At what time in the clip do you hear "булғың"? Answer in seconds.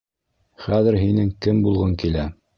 1.69-1.95